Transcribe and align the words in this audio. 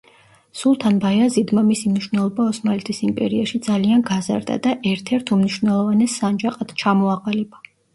სულთან 0.61 0.95
ბაიაზიდმა 1.03 1.65
მისი 1.67 1.91
მნიშვნელობა 1.91 2.47
ოსმალეთის 2.53 3.03
იმპერიაში 3.11 3.63
ძალიან 3.71 4.05
გაზარდა 4.11 4.61
და 4.67 4.77
ერთ-ერთ 4.97 5.37
უმნიშვნელოვანეს 5.41 6.21
სანჯაყად 6.25 6.79
ჩამოაყალიბა. 6.85 7.67